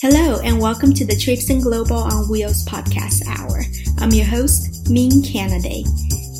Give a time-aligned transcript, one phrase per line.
[0.00, 3.64] Hello, and welcome to the Trips Traipsing Global on Wheels podcast hour.
[3.98, 5.84] I'm your host, Min Kennedy.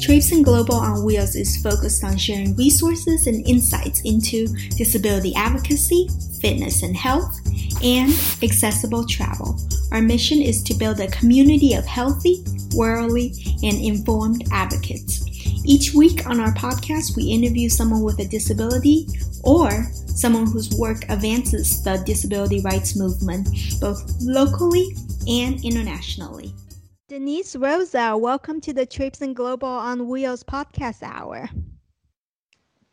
[0.01, 6.09] Traipsing Global on Wheels is focused on sharing resources and insights into disability advocacy,
[6.41, 7.37] fitness and health,
[7.83, 8.13] and
[8.45, 9.59] accessible travel.
[9.91, 12.45] Our mission is to build a community of healthy,
[12.77, 13.35] worldly,
[13.65, 15.25] and informed advocates.
[15.65, 19.09] Each week on our podcast, we interview someone with a disability
[19.43, 23.49] or someone whose work advances the disability rights movement
[23.81, 24.97] both locally
[25.29, 26.53] and internationally.
[27.07, 31.49] Denise Roza, welcome to the Traipsing Global on Wheels podcast hour.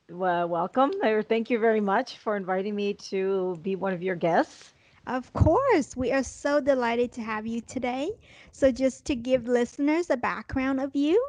[0.09, 0.91] Well, welcome.
[1.27, 4.73] Thank you very much for inviting me to be one of your guests.
[5.07, 8.11] Of course, we are so delighted to have you today.
[8.51, 11.23] So, just to give listeners a background of you,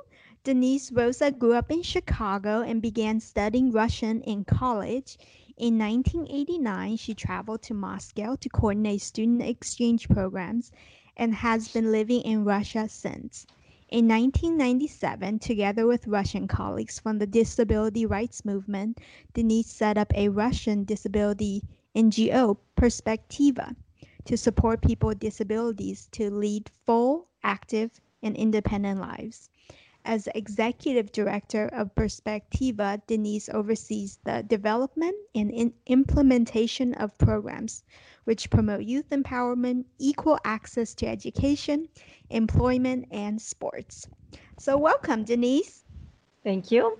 [0.44, 5.18] Denise Roza grew up in Chicago and began studying Russian in college.
[5.58, 10.70] In 1989, she traveled to Moscow to coordinate student exchange programs
[11.16, 13.46] and has been living in Russia since.
[13.88, 19.00] In 1997, together with Russian colleagues from the disability rights movement,
[19.32, 21.62] Denise set up a Russian disability
[21.94, 23.76] NGO, Perspektiva,
[24.26, 29.48] to support people with disabilities to lead full, active, and independent lives.
[30.06, 37.82] As executive director of Perspektiva, Denise oversees the development and implementation of programs
[38.24, 41.88] which promote youth empowerment, equal access to education,
[42.30, 44.06] employment, and sports.
[44.58, 45.84] So, welcome, Denise.
[46.44, 46.96] Thank you.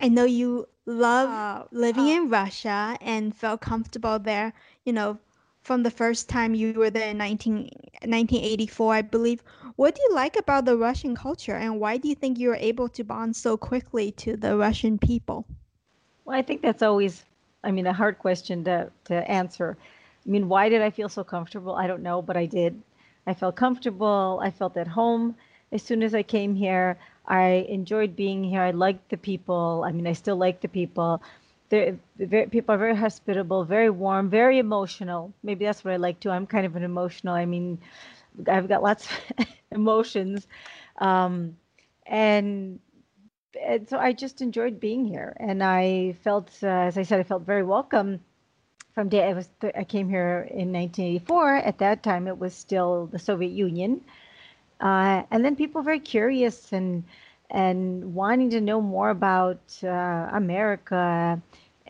[0.00, 4.52] I know you love uh, living uh, in Russia and felt comfortable there,
[4.84, 5.18] you know,
[5.62, 7.70] from the first time you were there in 19,
[8.02, 9.42] 1984, I believe.
[9.76, 12.56] What do you like about the Russian culture, and why do you think you were
[12.56, 15.46] able to bond so quickly to the Russian people?
[16.24, 17.24] Well, I think that's always,
[17.64, 19.76] I mean, a hard question to, to answer.
[20.26, 21.74] I mean, why did I feel so comfortable?
[21.74, 22.80] I don't know, but I did.
[23.26, 24.40] I felt comfortable.
[24.42, 25.36] I felt at home
[25.72, 26.98] as soon as I came here.
[27.26, 28.62] I enjoyed being here.
[28.62, 29.84] I liked the people.
[29.86, 31.22] I mean, I still like the people
[31.70, 31.96] they're,
[32.48, 35.32] people are very hospitable, very warm, very emotional.
[35.42, 36.30] Maybe that's what I like too.
[36.30, 37.34] I'm kind of an emotional.
[37.34, 37.78] I mean,
[38.46, 39.08] I've got lots
[39.38, 40.46] of emotions,
[40.98, 41.56] um,
[42.06, 42.80] and,
[43.64, 45.36] and so I just enjoyed being here.
[45.38, 48.20] And I felt, uh, as I said, I felt very welcome.
[48.94, 51.56] From day I was, I came here in 1984.
[51.56, 54.00] At that time, it was still the Soviet Union,
[54.80, 57.04] uh, and then people were very curious and
[57.50, 61.40] and wanting to know more about uh, America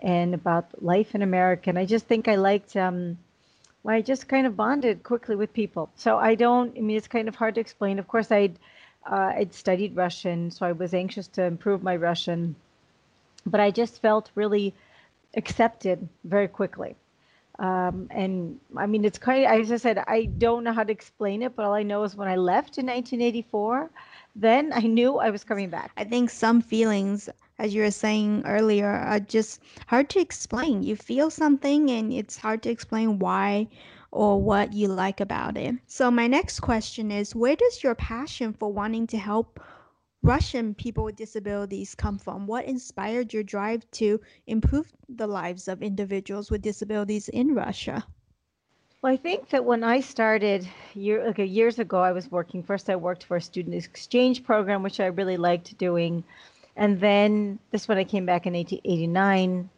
[0.02, 1.68] and about life in America.
[1.68, 3.18] And I just think I liked, um,
[3.82, 5.90] well, I just kind of bonded quickly with people.
[5.96, 7.98] So I don't, I mean, it's kind of hard to explain.
[7.98, 8.58] Of course, I'd,
[9.10, 12.56] uh, I'd studied Russian, so I was anxious to improve my Russian,
[13.44, 14.74] but I just felt really
[15.36, 16.96] accepted very quickly.
[17.58, 20.92] Um, and I mean, it's kind of, as I said, I don't know how to
[20.92, 23.90] explain it, but all I know is when I left in 1984,
[24.34, 25.92] then I knew I was coming back.
[25.96, 30.82] I think some feelings, as you were saying earlier, are just hard to explain.
[30.82, 33.68] You feel something and it's hard to explain why
[34.10, 35.74] or what you like about it.
[35.86, 39.60] So, my next question is where does your passion for wanting to help
[40.22, 42.46] Russian people with disabilities come from?
[42.46, 48.04] What inspired your drive to improve the lives of individuals with disabilities in Russia?
[49.02, 52.62] Well, I think that when I started year, okay, years ago, I was working.
[52.62, 56.22] First, I worked for a student exchange program, which I really liked doing.
[56.76, 59.70] And then this when I came back in 1889.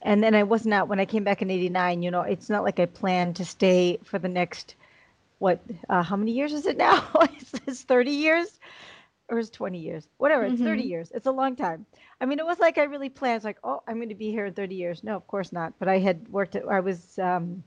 [0.00, 2.64] And then I was not, when I came back in 89, you know, it's not
[2.64, 4.74] like I planned to stay for the next,
[5.38, 7.06] what, uh, how many years is it now?
[7.66, 8.58] it's 30 years
[9.28, 10.08] or is 20 years?
[10.16, 10.64] Whatever, it's mm-hmm.
[10.64, 11.12] 30 years.
[11.14, 11.84] It's a long time.
[12.22, 14.30] I mean, it was like I really planned, it's like, oh, I'm going to be
[14.30, 15.04] here in 30 years.
[15.04, 15.74] No, of course not.
[15.78, 17.62] But I had worked, at, I was, um,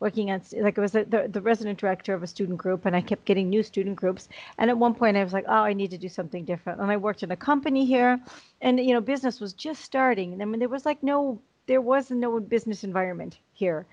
[0.00, 3.02] working on like I was the, the resident director of a student group and I
[3.02, 4.28] kept getting new student groups.
[4.58, 6.80] And at one point I was like oh I need to do something different.
[6.80, 8.18] And I worked in a company here
[8.62, 10.32] and you know business was just starting.
[10.32, 13.86] And I mean there was like no there was no business environment here.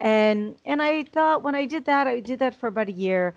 [0.00, 3.34] And and I thought when I did that I did that for about a year.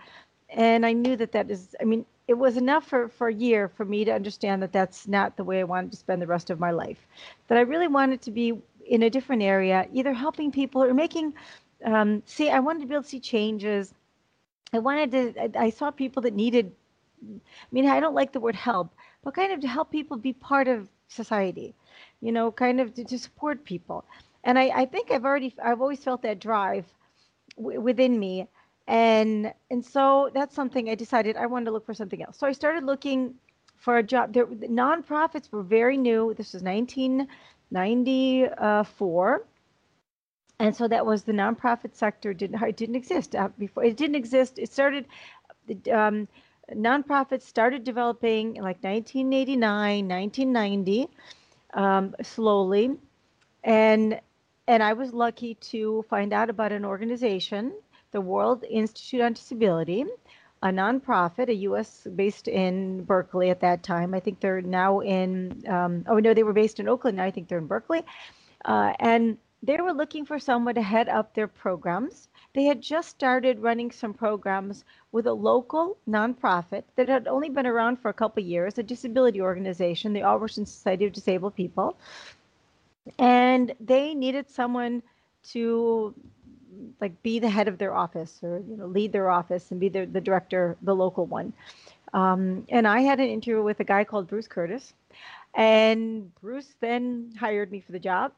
[0.50, 3.70] And I knew that that is I mean it was enough for, for a year
[3.70, 6.52] for me to understand that that's not the way I wanted to spend the rest
[6.52, 7.08] of my life.
[7.48, 11.34] That I really wanted to be in a different area, either helping people or making
[11.86, 13.94] um, see, I wanted to be able to see changes.
[14.74, 16.72] I wanted to, I saw people that needed,
[17.24, 17.40] I
[17.72, 18.94] mean, I don't like the word help,
[19.24, 21.74] but kind of to help people be part of society,
[22.22, 24.06] you know, kind of to, to support people.
[24.44, 26.86] And I, I think I've already, I've always felt that drive
[27.58, 28.48] w- within me.
[28.88, 32.38] And, and so that's something I decided I wanted to look for something else.
[32.38, 33.36] So I started looking
[33.78, 34.34] for a job.
[34.34, 36.34] There, nonprofits were very new.
[36.36, 39.46] This was 1994
[40.60, 44.16] and so that was the nonprofit sector didn't it didn't exist uh, before it didn't
[44.16, 45.06] exist it started
[45.92, 46.28] um,
[46.74, 51.10] nonprofits started developing in like 1989 1990
[51.74, 52.92] um, slowly
[53.64, 54.20] and
[54.68, 57.74] and i was lucky to find out about an organization
[58.12, 60.06] the world institute on disability
[60.62, 62.06] a nonprofit, a U.S.
[62.16, 64.14] based in Berkeley at that time.
[64.14, 65.64] I think they're now in.
[65.68, 67.16] Um, oh no, they were based in Oakland.
[67.18, 68.04] Now I think they're in Berkeley,
[68.66, 72.30] uh, and they were looking for someone to head up their programs.
[72.54, 77.68] They had just started running some programs with a local nonprofit that had only been
[77.68, 81.98] around for a couple years, a disability organization, the Albertson Society of Disabled People.
[83.18, 85.04] And they needed someone
[85.52, 86.14] to
[87.02, 89.90] like be the head of their office or you know lead their office and be
[89.90, 91.52] the, the director, the local one.
[92.14, 94.94] Um, and I had an interview with a guy called Bruce Curtis.
[95.54, 98.32] And Bruce then hired me for the job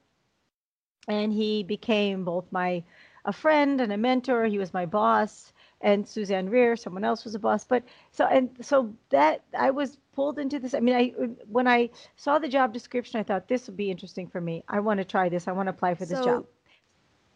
[1.08, 2.84] and he became both my
[3.26, 4.46] a friend and a mentor.
[4.46, 7.64] He was my boss, and Suzanne Rear, someone else was a boss.
[7.66, 10.74] But so and so that I was pulled into this.
[10.74, 11.10] I mean, I
[11.48, 14.64] when I saw the job description, I thought this would be interesting for me.
[14.68, 15.48] I want to try this.
[15.48, 16.46] I want to apply for this So job.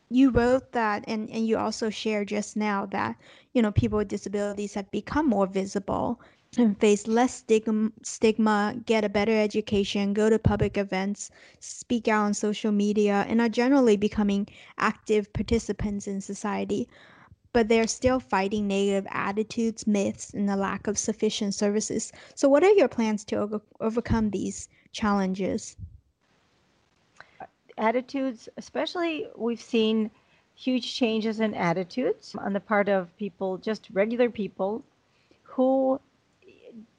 [0.09, 3.15] you wrote that and, and you also shared just now that,
[3.53, 6.21] you know, people with disabilities have become more visible
[6.57, 7.43] and face less
[8.03, 13.41] stigma, get a better education, go to public events, speak out on social media, and
[13.41, 14.47] are generally becoming
[14.77, 16.87] active participants in society.
[17.53, 22.11] But they're still fighting negative attitudes, myths, and the lack of sufficient services.
[22.35, 25.77] So, what are your plans to over- overcome these challenges?
[27.77, 30.11] Attitudes, especially, we've seen
[30.55, 34.83] huge changes in attitudes on the part of people, just regular people,
[35.43, 35.99] who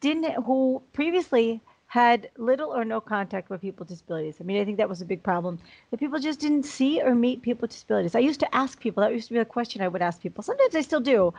[0.01, 4.37] didn't who previously had little or no contact with people with disabilities.
[4.41, 5.59] I mean, I think that was a big problem.
[5.91, 8.15] That people just didn't see or meet people with disabilities.
[8.15, 10.43] I used to ask people, that used to be a question I would ask people.
[10.43, 11.33] Sometimes I still do.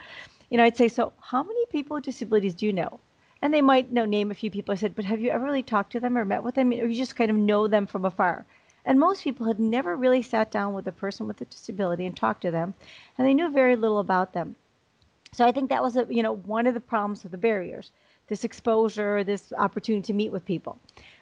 [0.49, 2.99] You know, I'd say, So, how many people with disabilities do you know?
[3.41, 4.71] And they might know name a few people.
[4.73, 6.71] I said, But have you ever really talked to them or met with them?
[6.71, 8.45] Or you just kind of know them from afar?
[8.85, 12.15] And most people had never really sat down with a person with a disability and
[12.15, 12.73] talked to them,
[13.17, 14.55] and they knew very little about them.
[15.33, 17.91] So I think that was a, you know one of the problems of the barriers
[18.27, 20.79] this exposure, this opportunity to meet with people.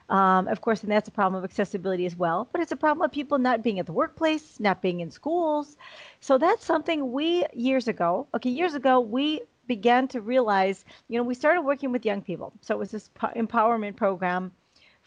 [0.10, 3.04] Um, of course, and that's a problem of accessibility as well, but it's a problem
[3.04, 5.78] of people not being at the workplace, not being in schools.
[6.19, 11.24] So that's something we years ago, okay, years ago, we began to realize, you know,
[11.24, 12.54] we started working with young people.
[12.62, 14.51] So it was this empowerment program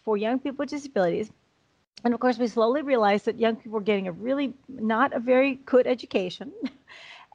[0.05, 1.31] for young people with disabilities.
[2.05, 5.21] And of course, we slowly realized that young people were getting a really not a
[5.21, 6.53] very good education.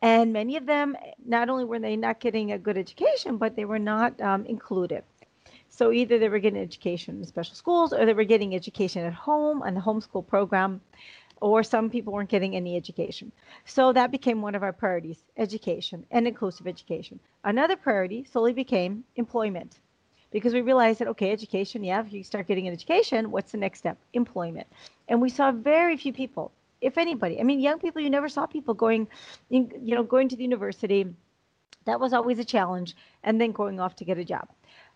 [0.03, 3.63] And many of them, not only were they not getting a good education, but they
[3.63, 5.01] were not um, included.
[5.69, 9.13] So either they were getting education in special schools or they were getting education at
[9.13, 10.81] home on the homeschool program,
[11.39, 13.31] or some people weren't getting any education.
[13.63, 17.17] So that became one of our priorities education and inclusive education.
[17.45, 19.79] Another priority slowly became employment
[20.31, 23.57] because we realized that, okay, education, yeah, if you start getting an education, what's the
[23.57, 23.97] next step?
[24.11, 24.67] Employment.
[25.07, 26.51] And we saw very few people
[26.83, 27.39] if anybody.
[27.39, 29.07] I mean, young people, you never saw people going,
[29.49, 31.05] you know, going to the university.
[31.85, 34.47] That was always a challenge, and then going off to get a job.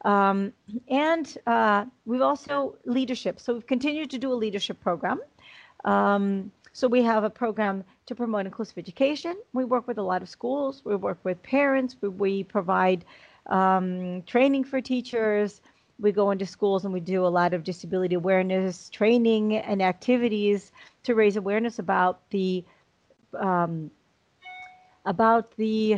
[0.06, 0.54] Um,
[0.90, 3.40] and uh, we've also leadership.
[3.40, 5.20] So we've continued to do a leadership program.
[5.86, 9.36] Um, so we have a program to promote inclusive education.
[9.54, 10.82] We work with a lot of schools.
[10.86, 11.96] We work with parents.
[12.00, 13.04] We, we provide
[13.48, 15.62] um, training for teachers
[16.00, 20.72] we go into schools and we do a lot of disability awareness training and activities
[21.04, 22.64] to raise awareness about the
[23.34, 23.90] um,
[25.06, 25.98] about the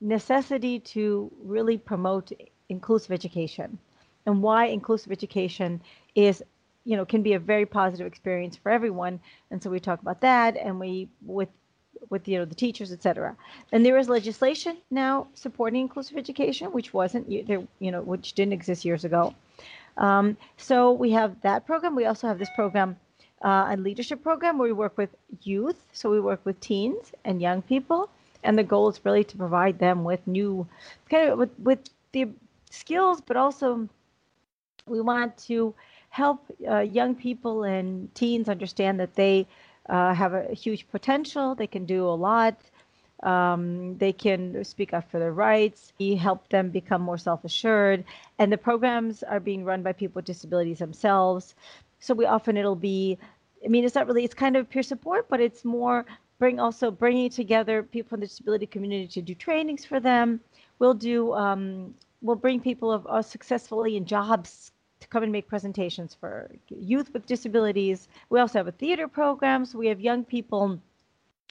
[0.00, 2.32] necessity to really promote
[2.68, 3.78] inclusive education
[4.26, 5.80] and why inclusive education
[6.14, 6.42] is
[6.84, 9.20] you know can be a very positive experience for everyone.
[9.50, 11.48] And so we talk about that and we with
[12.10, 13.36] with you know the teachers, etc.
[13.72, 18.52] And there is legislation now supporting inclusive education, which wasn't there, you know, which didn't
[18.52, 19.34] exist years ago.
[19.96, 21.94] Um, so we have that program.
[21.94, 22.96] We also have this program,
[23.44, 25.10] uh, a leadership program where we work with
[25.42, 25.80] youth.
[25.92, 28.10] So we work with teens and young people,
[28.42, 30.66] and the goal is really to provide them with new,
[31.08, 31.78] kind of with, with
[32.12, 32.28] the
[32.70, 33.88] skills, but also
[34.86, 35.74] we want to
[36.10, 39.46] help uh, young people and teens understand that they
[39.88, 41.54] uh, have a huge potential.
[41.54, 42.56] They can do a lot.
[43.22, 45.92] Um, they can speak up for their rights.
[45.98, 48.04] We help them become more self-assured.
[48.38, 51.54] And the programs are being run by people with disabilities themselves.
[52.00, 53.18] So we often it'll be,
[53.64, 56.04] I mean, it's not really, it's kind of peer support, but it's more
[56.38, 60.40] bring also bringing together people from the disability community to do trainings for them.
[60.78, 64.72] We'll do, um, we'll bring people of, uh, successfully in jobs
[65.04, 68.08] to come and make presentations for youth with disabilities.
[68.30, 70.80] We also have a theater program, so we have young people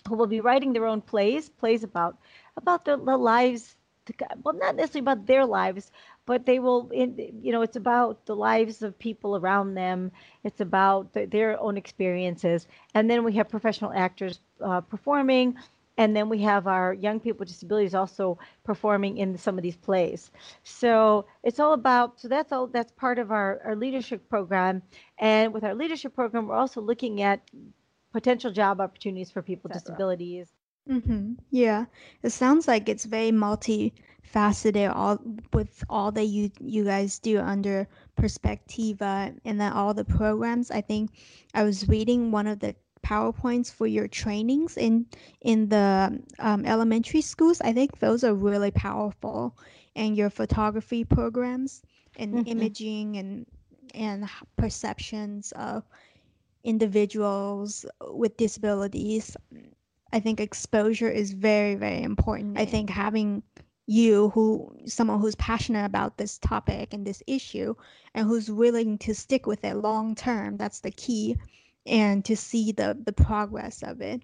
[0.10, 2.18] who will be writing their own plays, plays about
[2.58, 3.76] about the, the lives,
[4.44, 5.92] well, not necessarily about their lives,
[6.26, 10.12] but they will, you know, it's about the lives of people around them.
[10.44, 15.56] It's about the, their own experiences, and then we have professional actors uh, performing
[15.98, 19.76] and then we have our young people with disabilities also performing in some of these
[19.76, 20.32] plays.
[20.64, 24.82] So it's all about so that's all that's part of our, our leadership program.
[25.20, 27.42] And with our leadership program we're also looking at
[28.12, 30.48] potential job opportunities for people with disabilities.
[30.90, 31.34] Mm-hmm.
[31.50, 31.86] yeah.
[32.24, 35.20] It sounds like it's very multifaceted all
[35.54, 40.72] with all that you you guys do under Perspektiva and then all the programs.
[40.72, 41.12] I think
[41.54, 45.06] i was reading one of the PowerPoints for your trainings in
[45.42, 47.62] in the um, elementary schools.
[47.62, 49.58] I think those are really powerful,
[49.96, 51.84] and your photography programs
[52.18, 52.48] and mm-hmm.
[52.48, 53.46] imaging and
[53.94, 55.84] and perceptions of
[56.64, 59.36] individuals with disabilities.
[60.12, 62.58] I think exposure is very very important.
[62.58, 63.44] I think having
[63.86, 67.76] you who someone who's passionate about this topic and this issue
[68.14, 71.36] and who's willing to stick with it long term that's the key
[71.86, 74.24] and to see the the progress of it.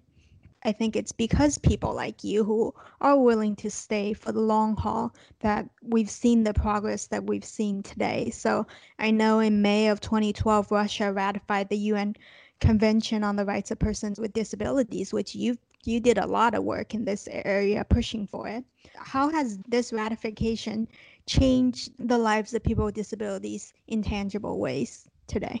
[0.62, 4.76] I think it's because people like you who are willing to stay for the long
[4.76, 8.28] haul that we've seen the progress that we've seen today.
[8.30, 8.66] So
[8.98, 12.14] I know in May of 2012, Russia ratified the UN
[12.60, 16.62] Convention on the Rights of Persons with Disabilities, which you you did a lot of
[16.62, 18.62] work in this area pushing for it.
[18.96, 20.86] How has this ratification
[21.26, 25.58] changed the lives of people with disabilities in tangible ways today?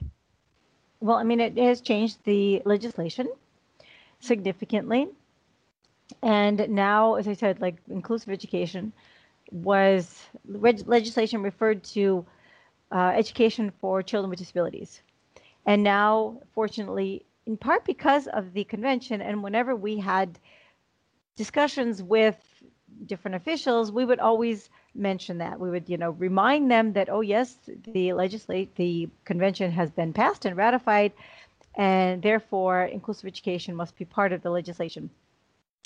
[1.00, 3.28] Well, I mean, it has changed the legislation
[4.20, 5.08] significantly.
[6.22, 8.92] And now, as I said, like inclusive education
[9.52, 12.24] was reg- legislation referred to
[12.92, 15.02] uh, education for children with disabilities.
[15.66, 20.38] And now, fortunately, in part because of the convention, and whenever we had
[21.36, 22.36] discussions with
[23.06, 25.60] different officials, we would always mention that.
[25.60, 30.12] We would, you know, remind them that, oh yes, the legislate the convention has been
[30.12, 31.12] passed and ratified,
[31.76, 35.10] and therefore inclusive education must be part of the legislation.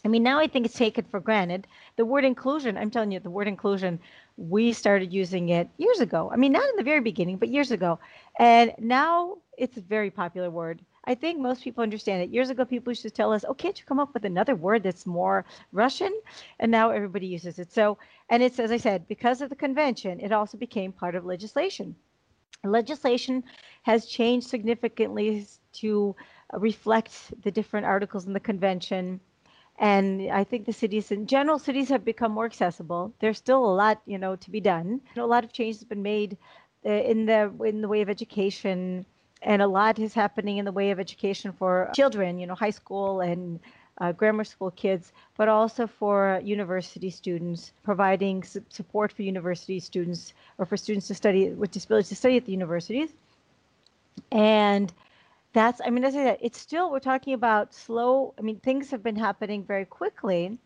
[0.05, 1.67] I mean, now I think it's taken for granted.
[1.97, 3.99] The word inclusion, I'm telling you, the word inclusion,
[4.37, 6.31] we started using it years ago.
[6.33, 7.99] I mean, not in the very beginning, but years ago.
[8.39, 10.81] And now it's a very popular word.
[11.05, 12.31] I think most people understand it.
[12.31, 14.83] Years ago, people used to tell us, "Oh, can't you come up with another word
[14.83, 16.13] that's more Russian?"
[16.59, 17.73] And now everybody uses it.
[17.73, 17.99] So,
[18.31, 21.97] and it's as I said, because of the convention, it also became part of legislation.
[22.65, 23.45] Legislation
[23.83, 26.17] has changed significantly to
[26.53, 29.21] reflect the different articles in the convention.
[29.79, 33.13] And I think the cities in general, cities have become more accessible.
[33.19, 35.01] There's still a lot, you know, to be done.
[35.17, 36.39] A lot of change has been made
[36.87, 39.05] uh, in the in the way of education
[39.45, 42.71] and a lot is happening in the way of education for children, you know, high
[42.71, 43.61] school and
[43.99, 50.33] uh, grammar school kids, but also for university students, providing su- support for university students
[50.59, 53.11] or for students to study with disabilities to study at the universities.
[54.33, 54.93] And
[55.53, 58.91] that's, I mean, as I said, it's still, we're talking about slow, I mean, things
[58.91, 60.59] have been happening very quickly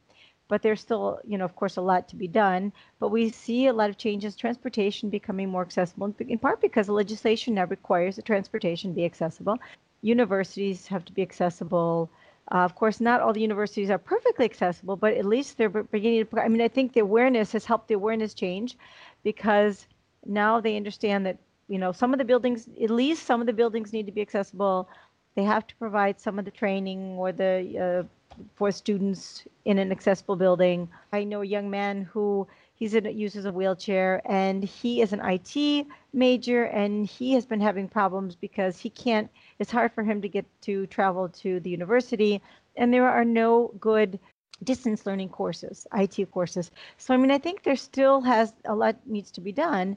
[0.49, 2.73] but there's still, you know, of course, a lot to be done.
[2.99, 6.93] But we see a lot of changes, transportation becoming more accessible, in part because the
[6.93, 9.59] legislation now requires that transportation be accessible.
[10.01, 12.11] Universities have to be accessible.
[12.51, 16.25] Uh, of course, not all the universities are perfectly accessible, but at least they're beginning
[16.25, 16.41] to.
[16.41, 18.77] I mean, I think the awareness has helped the awareness change
[19.23, 19.87] because
[20.25, 21.37] now they understand that,
[21.69, 24.23] you know, some of the buildings, at least some of the buildings need to be
[24.23, 24.89] accessible.
[25.35, 28.18] They have to provide some of the training or the uh,
[28.55, 30.89] for students in an accessible building.
[31.13, 35.21] I know a young man who he's in, uses a wheelchair and he is an
[35.23, 40.23] IT major and he has been having problems because he can't it's hard for him
[40.23, 42.41] to get to travel to the university
[42.77, 44.19] and there are no good
[44.65, 46.71] distance learning courses, IT courses.
[46.97, 49.97] So I mean I think there still has a lot needs to be done.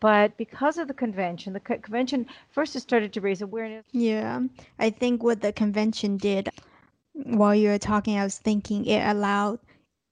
[0.00, 3.86] But because of the convention, the convention first started to raise awareness.
[3.92, 4.40] Yeah,
[4.80, 6.48] I think what the convention did
[7.14, 9.58] while you were talking, I was thinking it allowed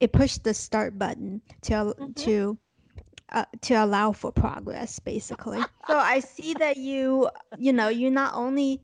[0.00, 2.12] it pushed the start button to mm-hmm.
[2.12, 2.58] to
[3.30, 5.60] uh, to allow for progress, basically.
[5.86, 7.28] so I see that you
[7.58, 8.82] you know you not only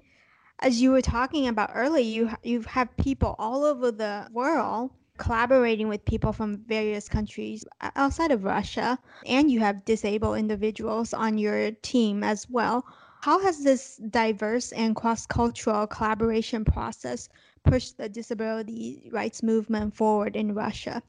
[0.61, 5.89] as you were talking about earlier, you you have people all over the world collaborating
[5.89, 7.65] with people from various countries
[7.97, 12.85] outside of Russia, and you have disabled individuals on your team as well.
[13.23, 17.29] How has this diverse and cross cultural collaboration process
[17.67, 21.03] push the disability rights movement forward in Russia?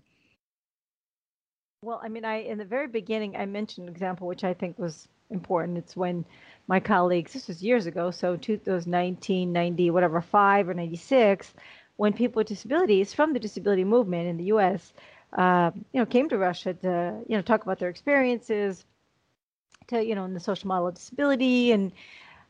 [1.83, 4.77] Well, I mean, I in the very beginning I mentioned an example which I think
[4.79, 5.77] was important.
[5.77, 6.25] It's when
[6.67, 11.53] my colleagues, this was years ago, so 2019, 90, whatever, five or 96,
[11.97, 14.93] when people with disabilities from the disability movement in the U.S.
[15.33, 18.85] Uh, you know, came to Russia to, you know, talk about their experiences,
[19.87, 21.91] to, you know, in the social model of disability and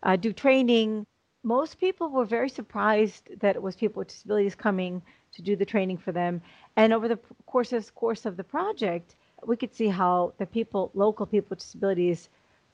[0.03, 1.05] uh, do training.
[1.47, 5.01] Most people were very surprised that it was people with disabilities coming
[5.31, 6.41] to do the training for them.
[6.75, 10.91] And over the course of, course of the project, we could see how the people,
[10.93, 12.27] local people with disabilities,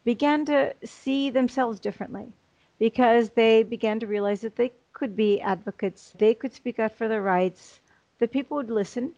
[0.03, 2.33] began to see themselves differently
[2.79, 7.07] because they began to realize that they could be advocates, they could speak out for
[7.07, 7.79] their rights,
[8.17, 9.13] that people would listen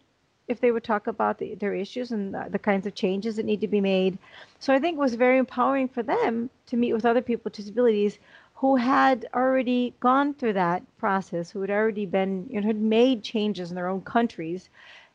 [0.48, 3.46] if they would talk about the, their issues and the, the, kinds of changes that
[3.46, 4.18] need to be made.
[4.60, 7.54] So I think it was very empowering for them to meet with other people with
[7.54, 8.18] disabilities
[8.56, 13.22] who had already gone through that process, who had already been, you know, had made
[13.22, 14.70] changes in their own countries,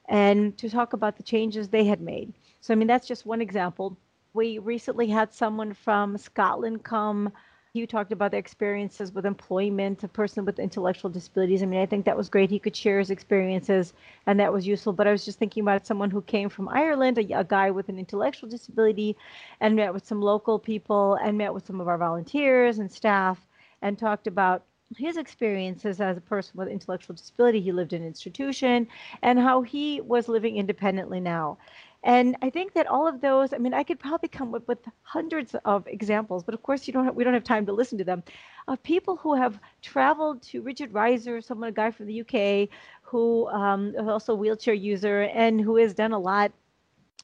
[0.07, 2.31] and to talk about the changes they had made.
[2.61, 3.97] So, I mean, that's just one example.
[4.33, 7.31] We recently had someone from Scotland come
[7.73, 11.63] you talked about the experiences with employment, a person with intellectual disabilities.
[11.63, 12.49] I mean, I think that was great.
[12.49, 13.93] He could share his experiences,
[14.25, 14.91] and that was useful.
[14.91, 17.87] But I was just thinking about someone who came from Ireland, a, a guy with
[17.87, 19.15] an intellectual disability,
[19.61, 23.39] and met with some local people, and met with some of our volunteers and staff,
[23.81, 24.63] and talked about
[24.97, 27.61] his experiences as a person with intellectual disability.
[27.61, 28.85] He lived in an institution,
[29.21, 31.57] and how he was living independently now.
[32.03, 34.79] And I think that all of those, I mean, I could probably come up with
[35.03, 37.97] hundreds of examples, but of course, you don't have, we don't have time to listen
[37.99, 38.23] to them,
[38.67, 42.69] of people who have traveled to Richard Rieser, someone, a guy from the UK,
[43.03, 46.51] who um, also wheelchair user and who has done a lot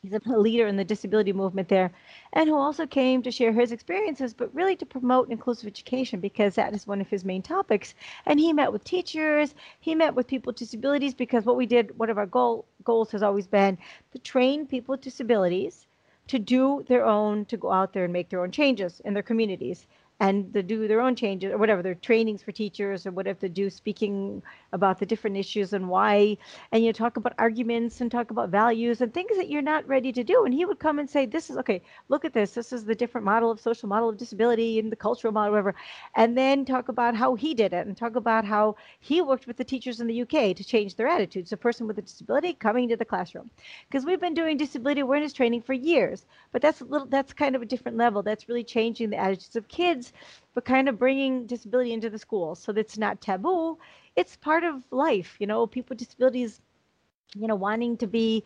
[0.01, 1.91] he's a leader in the disability movement there
[2.33, 6.55] and who also came to share his experiences but really to promote inclusive education because
[6.55, 7.95] that is one of his main topics.
[8.25, 11.97] And he met with teachers he met with people with disabilities because what we did
[11.97, 13.77] one of our goal, goals has always been
[14.11, 15.87] to train people with disabilities
[16.27, 19.23] to do their own to go out there and make their own changes in their
[19.23, 19.87] communities
[20.19, 23.49] and to do their own changes or whatever their trainings for teachers or whatever to
[23.49, 24.41] do speaking
[24.73, 26.37] about the different issues and why
[26.71, 29.87] and you know, talk about arguments and talk about values and things that you're not
[29.87, 30.45] ready to do.
[30.45, 32.51] And he would come and say this is okay look at this.
[32.51, 35.75] This is the different model of social model of disability and the cultural model whatever.
[36.15, 39.57] And then talk about how he did it and talk about how he worked with
[39.57, 41.51] the teachers in the uk to change their attitudes.
[41.51, 43.49] A person with a disability coming to the classroom.
[43.89, 47.55] Because we've been doing disability awareness training for years but that's a little that's kind
[47.55, 48.23] of a different level.
[48.23, 50.06] That's really changing the attitudes of kids
[50.53, 53.77] but kind of bringing disability into the schools so that it's not taboo.
[54.15, 56.61] It's part of life, you know, people with disabilities,
[57.35, 58.43] you know, wanting to be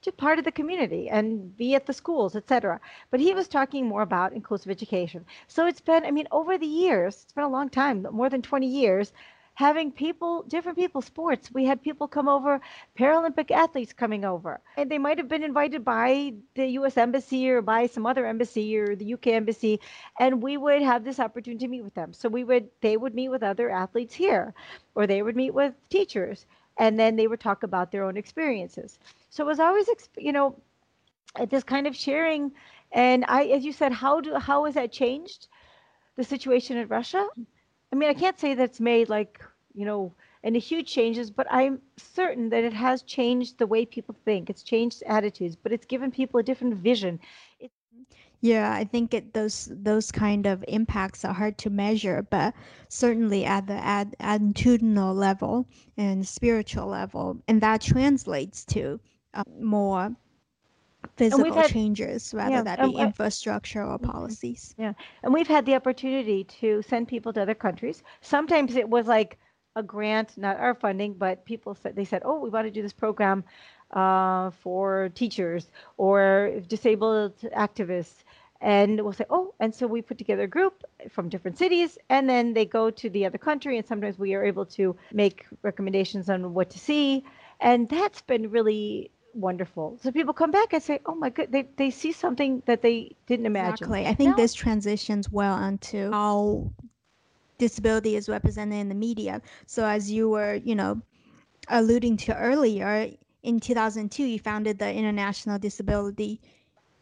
[0.00, 2.80] just part of the community and be at the schools, etc.
[3.10, 5.24] But he was talking more about inclusive education.
[5.46, 8.42] So it's been, I mean, over the years, it's been a long time, more than
[8.42, 9.12] 20 years,
[9.54, 11.50] having people, different people, sports.
[11.52, 12.60] We had people come over,
[12.98, 14.60] Paralympic athletes coming over.
[14.76, 18.76] And they might have been invited by the US Embassy or by some other embassy
[18.78, 19.80] or the UK Embassy.
[20.18, 22.12] And we would have this opportunity to meet with them.
[22.12, 24.54] So we would, they would meet with other athletes here,
[24.94, 26.46] or they would meet with teachers.
[26.78, 28.98] And then they would talk about their own experiences.
[29.28, 30.56] So it was always, you know,
[31.48, 32.52] this kind of sharing.
[32.92, 35.48] And I, as you said, how do how has that changed
[36.16, 37.26] the situation in Russia?
[37.92, 41.80] I mean, I can't say that's made like, you know, any huge changes, but I'm
[41.96, 44.50] certain that it has changed the way people think.
[44.50, 47.20] It's changed attitudes, but it's given people a different vision.
[47.60, 47.74] It's
[48.40, 52.54] yeah, I think it, those those kind of impacts are hard to measure, but
[52.88, 58.98] certainly at the ad, attitudinal level and spiritual level, and that translates to
[59.34, 60.16] uh, more
[61.16, 64.10] physical had, changes rather yeah, than be infrastructure or mm-hmm.
[64.10, 64.74] policies.
[64.78, 68.02] Yeah, and we've had the opportunity to send people to other countries.
[68.20, 69.38] Sometimes it was like
[69.76, 72.82] a grant, not our funding, but people said they said, "Oh, we want to do
[72.82, 73.44] this program
[73.90, 78.24] uh, for teachers or disabled activists."
[78.60, 82.30] And we'll say, oh, and so we put together a group from different cities, and
[82.30, 86.30] then they go to the other country, and sometimes we are able to make recommendations
[86.30, 87.24] on what to see.
[87.60, 89.98] And that's been really wonderful.
[90.02, 93.16] So people come back and say, "Oh my god, they they see something that they
[93.26, 94.06] didn't imagine." Exactly.
[94.06, 96.72] I think now, this transitions well onto how
[97.58, 99.40] disability is represented in the media.
[99.66, 101.02] So as you were, you know,
[101.68, 103.10] alluding to earlier,
[103.42, 106.40] in 2002 you founded the International Disability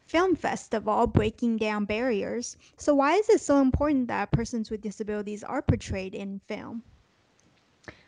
[0.06, 2.56] Film Festival, breaking down barriers.
[2.76, 6.82] So why is it so important that persons with disabilities are portrayed in film?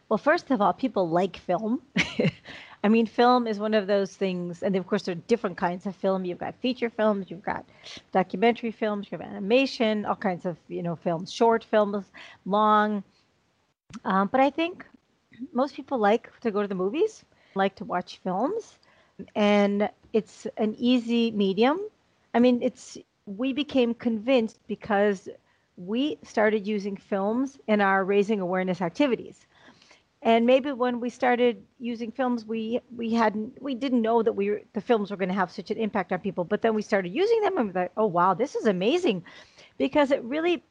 [0.08, 1.82] Well, first of all, people like film.
[2.84, 5.86] I mean, film is one of those things, and of course, there are different kinds
[5.86, 6.24] of film.
[6.24, 7.64] You've got feature films, you've got
[8.10, 12.10] documentary films, you have animation, all kinds of you know films, short films,
[12.44, 13.04] long.
[14.04, 14.84] Um, but I think
[15.52, 18.78] most people like to go to the movies, like to watch films,
[19.36, 21.78] and it's an easy medium.
[22.34, 25.28] I mean, it's we became convinced because
[25.76, 29.46] we started using films in our raising awareness activities
[30.22, 34.50] and maybe when we started using films we we hadn't we didn't know that we
[34.50, 36.82] were, the films were going to have such an impact on people but then we
[36.82, 39.22] started using them and we thought oh wow this is amazing.
[39.78, 40.64] Because it really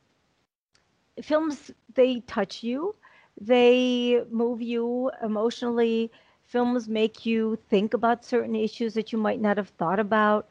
[1.21, 2.95] films they touch you
[3.39, 6.11] they move you emotionally
[6.43, 10.47] films make you think about certain issues that you might not have thought about.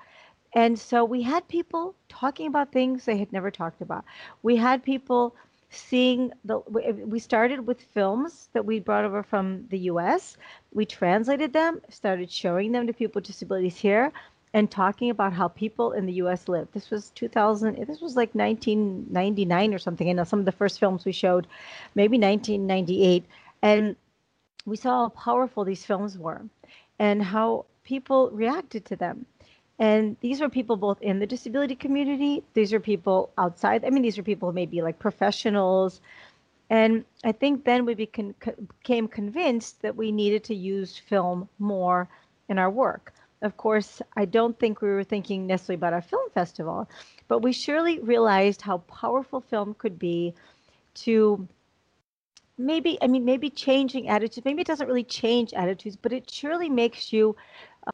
[0.55, 4.05] And so we had people talking about things they had never talked about.
[4.43, 5.35] We had people
[5.71, 10.37] seeing the eh, we started with films that we brought over from the US.
[10.73, 14.13] We translated them, started showing them to people with disabilities here
[14.53, 16.69] and talking about how people in the US live.
[16.73, 20.09] This was 2000 eh, this was like 1999 or something.
[20.09, 21.47] I know some of the first films we showed
[21.95, 23.25] maybe 1998
[23.63, 23.97] and
[24.67, 26.43] we saw how powerful these films were
[26.99, 29.27] and how people reacted to them.
[29.81, 32.45] And these were people both in the disability community.
[32.53, 33.83] These are people outside.
[33.85, 36.03] I mean, these are people maybe like professionals.
[36.69, 38.35] And I think then we became,
[38.79, 42.09] became convinced that we needed to use film more
[42.51, 43.15] in our work.
[43.41, 46.87] Of course, I don't think we were thinking necessarily about a film festival,
[47.27, 50.35] but we surely realized how powerful film could be
[51.07, 51.49] to
[52.59, 54.45] maybe, I mean, maybe changing attitudes.
[54.45, 57.35] Maybe it doesn't really change attitudes, but it surely makes you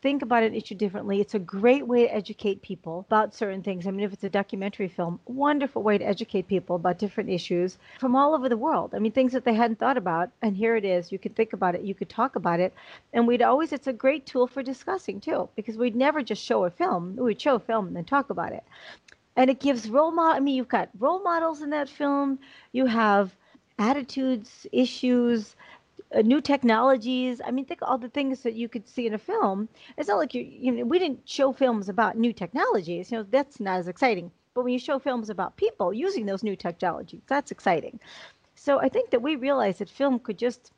[0.03, 1.21] think about an issue differently.
[1.21, 3.87] It's a great way to educate people about certain things.
[3.87, 7.79] I mean, if it's a documentary film, wonderful way to educate people about different issues
[7.99, 8.95] from all over the world.
[8.95, 10.31] I mean, things that they hadn't thought about.
[10.43, 11.13] And here it is.
[11.13, 12.75] You could think about it, you could talk about it.
[13.13, 16.65] And we'd always, it's a great tool for discussing too, because we'd never just show
[16.65, 17.17] a film.
[17.17, 18.65] We'd show a film and then talk about it.
[19.37, 20.37] And it gives role model.
[20.37, 22.39] I mean, you've got role models in that film.
[22.73, 23.37] You have
[23.79, 25.55] attitudes, issues,
[26.15, 27.41] uh, new technologies.
[27.45, 29.69] I mean, think all the things that you could see in a film.
[29.97, 33.11] It's not like you, you know, we didn't show films about new technologies.
[33.11, 34.31] You know, that's not as exciting.
[34.55, 38.01] But when you show films about people using those new technologies, that's exciting.
[38.55, 40.73] So I think that we realized that film could just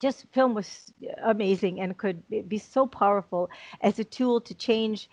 [0.00, 3.50] just film was amazing and could be so powerful
[3.82, 5.10] as a tool to change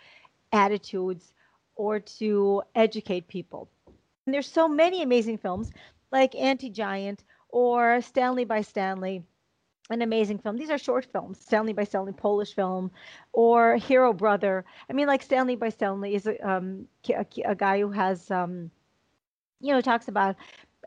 [0.54, 1.34] attitudes
[1.76, 3.68] or to educate people.
[4.26, 5.72] And there's so many amazing films
[6.12, 7.24] like Anti Giant
[7.58, 9.24] or Stanley by Stanley,
[9.90, 10.58] an amazing film.
[10.58, 12.92] These are short films, Stanley by Stanley, Polish film,
[13.34, 14.64] or Hero Brother.
[14.88, 18.70] I mean, like Stanley by Stanley is a, um, a, a guy who has, um,
[19.60, 20.36] you know, talks about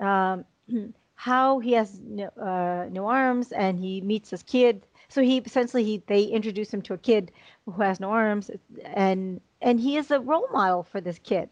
[0.01, 0.45] um,
[1.17, 4.87] how he has no, uh, no arms and he meets this kid.
[5.09, 7.33] So he essentially he they introduce him to a kid
[7.67, 8.49] who has no arms,
[8.85, 11.51] and and he is a role model for this kid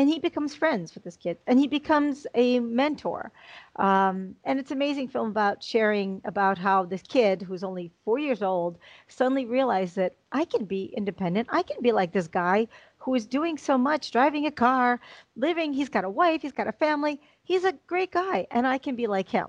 [0.00, 3.30] and he becomes friends with this kid and he becomes a mentor.
[3.76, 8.18] Um, and it's an amazing film about sharing about how this kid who's only four
[8.18, 11.48] years old suddenly realized that i can be independent.
[11.50, 15.00] I can be like this guy who is doing so much driving a car
[15.36, 15.74] living.
[15.74, 16.40] He's got a wife.
[16.40, 17.20] He's got a family.
[17.42, 19.48] He's a great guy and i can be like him.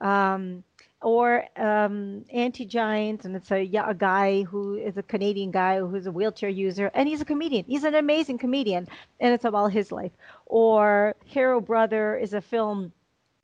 [0.00, 0.64] Um,
[1.04, 6.06] or um, Anti Giant, and it's a, a guy who is a Canadian guy who's
[6.06, 7.66] a wheelchair user, and he's a comedian.
[7.68, 8.88] He's an amazing comedian,
[9.20, 10.12] and it's about his life.
[10.46, 12.90] Or Hero Brother is a film,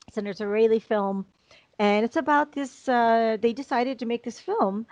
[0.07, 1.27] it's an Israeli film,
[1.77, 2.89] and it's about this.
[2.89, 4.87] Uh, they decided to make this film.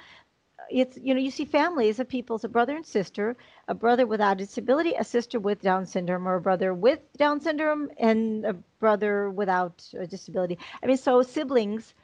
[0.70, 3.36] It's you know you see families of people, it's a brother and sister,
[3.68, 7.42] a brother without a disability, a sister with Down syndrome, or a brother with Down
[7.42, 10.60] syndrome, and a brother without a disability.
[10.84, 11.96] I mean, so siblings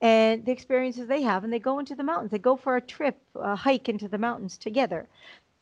[0.00, 2.30] and the experiences they have and they go into the mountains.
[2.30, 5.08] They go for a trip a hike into the mountains together.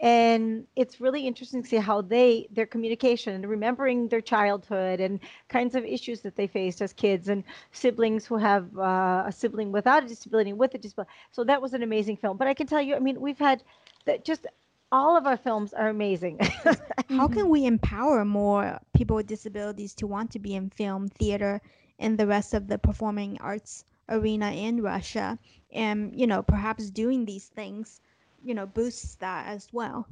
[0.00, 5.20] And it's really interesting to see how they their communication and remembering their childhood and
[5.48, 9.70] kinds of issues that they faced as kids and siblings who have uh, a sibling
[9.70, 11.12] without a disability with a disability.
[11.30, 12.36] So that was an amazing film.
[12.36, 13.62] But i can tell you i mean we've had
[14.06, 14.46] that just
[14.90, 16.38] all of our films are amazing.
[17.08, 21.62] How can we empower more people with disabilities to want to be in film theater
[21.98, 25.38] and the rest of the performing arts arena in Russia.
[25.72, 28.00] And, you know, perhaps doing these things,
[28.44, 30.06] you know, boosts that as well.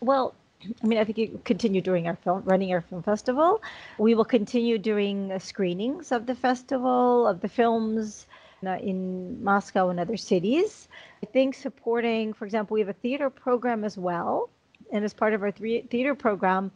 [0.00, 0.34] Well,
[0.82, 3.62] I mean, I think you continue doing our film, running our film festival.
[3.98, 8.26] We will continue doing screenings of the festival, of the films
[8.66, 10.88] uh, in Moscow and other cities.
[11.22, 14.50] I think supporting, for example, we have a theater program as well.
[14.92, 16.70] And as part of our theater program,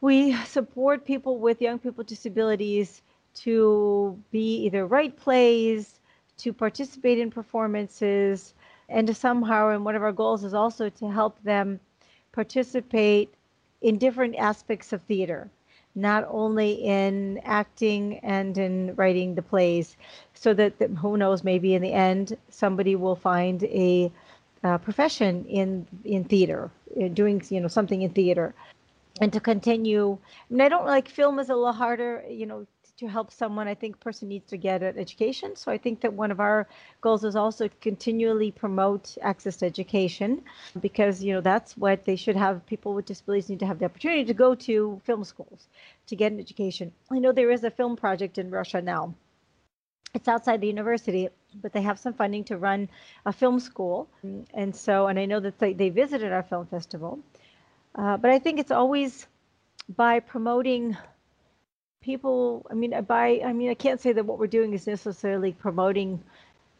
[0.00, 3.02] we support people with young people disabilities
[3.44, 6.00] to be either write plays,
[6.38, 8.54] to participate in performances,
[8.88, 11.80] and to somehow, and one of our goals is also to help them
[12.32, 13.32] participate
[13.82, 15.48] in different aspects of theater,
[15.94, 19.96] not only in acting and in writing the plays,
[20.34, 24.10] so that, that who knows, maybe in the end, somebody will find a
[24.62, 26.70] uh, profession in in theater
[27.02, 28.54] uh, doing you know something in theater.
[29.20, 30.18] And to continue
[30.50, 32.66] I mean I don't like film is a little harder you know
[33.00, 35.56] to help someone I think person needs to get an education.
[35.56, 36.68] So I think that one of our
[37.00, 40.42] goals is also continually promote access to education
[40.80, 43.86] because you know that's what they should have people with disabilities need to have the
[43.86, 45.68] opportunity to go to film schools
[46.08, 46.92] to get an education.
[47.10, 49.14] I know there is a film project in Russia now.
[50.12, 51.30] It's outside the university
[51.62, 52.88] but they have some funding to run
[53.24, 54.08] a film school.
[54.52, 57.18] And so and I know that they, they visited our film festival.
[57.94, 59.26] Uh, but I think it's always
[59.96, 60.96] by promoting
[62.02, 62.66] people.
[62.70, 66.22] I mean, by I mean, I can't say that what we're doing is necessarily promoting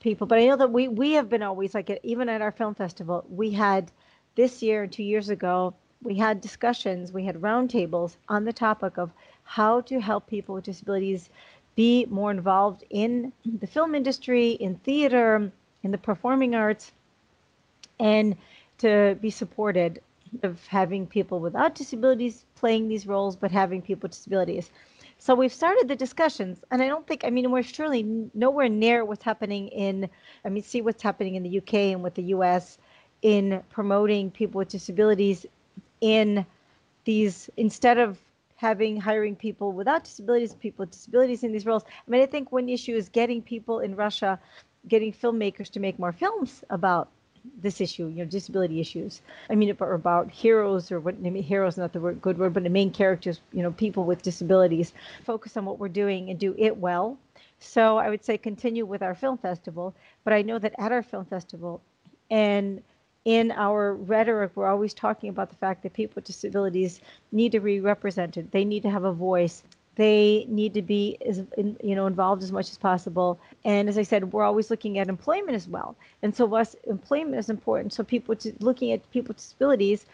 [0.01, 2.75] people, but I know that we we have been always like even at our film
[2.75, 3.91] festival, we had
[4.35, 8.97] this year and two years ago, we had discussions, we had roundtables on the topic
[8.97, 9.11] of
[9.45, 11.29] how to help people with disabilities
[11.77, 15.53] be more involved in the film industry, in theater,
[15.83, 16.93] in the performing arts,
[17.99, 18.37] and
[18.79, 20.01] to be supported
[20.43, 24.71] of having people without disabilities playing these roles, but having people with disabilities.
[25.23, 28.03] So we've started the discussions, and I don't think, I mean, we're surely
[28.33, 30.09] nowhere near what's happening in,
[30.47, 32.79] I mean, see what's happening in the UK and with the US
[33.21, 35.45] in promoting people with disabilities
[36.01, 36.47] in
[37.05, 38.19] these, instead of
[38.57, 41.85] having hiring people without disabilities, people with disabilities in these roles.
[41.87, 44.41] I mean, I think one issue is getting people in Russia,
[44.89, 47.11] getting filmmakers to make more films about
[47.61, 49.23] this issue, you know, disability issues.
[49.49, 52.63] I mean, about heroes or what, I mean, heroes not the word, good word, but
[52.63, 54.93] the main characters, you know, people with disabilities.
[55.25, 57.19] Focus on what we're doing and do it well.
[57.59, 59.95] So I would say continue with our film festival.
[60.25, 61.81] But I know that at our film festival
[62.31, 62.83] and
[63.25, 67.01] in our rhetoric, we're always talking about the fact that people with disabilities
[67.33, 68.51] need to be represented.
[68.51, 69.63] They need to have a voice
[70.01, 71.43] they need to be as
[71.83, 73.39] you know involved as much as possible.
[73.65, 75.97] And as i said we're always looking at employment as well.
[76.23, 80.07] And so us employment is important so people to, looking at people with disabilities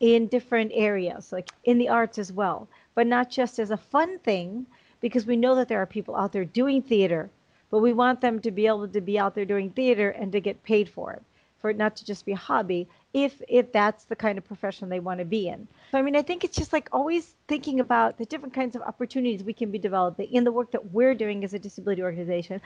[0.00, 4.18] in different areas like in the arts as well but not just as a fun
[4.20, 4.66] thing
[5.00, 7.30] because we know that there are people out there doing theater
[7.70, 10.40] but we want them to be able to be out there doing theater and to
[10.40, 11.22] get paid for it
[11.60, 14.88] for it not to just be a hobby if if that's the kind of profession
[14.88, 15.66] they want to be in.
[15.92, 18.82] So i mean i think it's just like always thinking about the different kinds of
[18.82, 22.60] opportunities we can be developing in the work that we're doing as a disability organization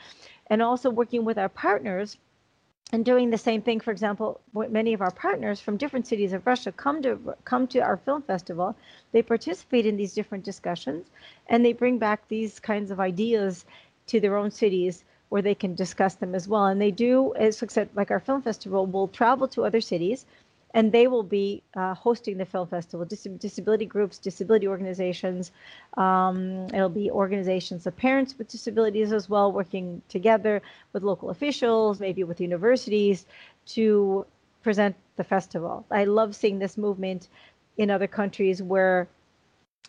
[0.48, 2.16] and also working with our partners
[2.92, 6.46] and doing the same thing for example many of our partners from different cities of
[6.46, 8.76] russia come to come to our film festival.
[9.12, 11.07] They participate in these different discussions
[11.48, 13.64] and they bring back these kinds of ideas
[14.09, 16.66] to their own cities where they can discuss them as well.
[16.66, 17.64] And they do, as
[17.95, 20.27] like our film festival, will travel to other cities
[20.75, 23.07] and they will be uh, hosting the film festival.
[23.07, 25.51] Dis- disability groups, disability organizations.
[25.97, 30.61] Um, it'll be organizations of parents with disabilities as well, working together
[30.92, 33.25] with local officials, maybe with universities,
[33.68, 34.27] to
[34.62, 35.87] present the festival.
[35.90, 37.29] I love seeing this movement
[37.79, 39.09] in other countries where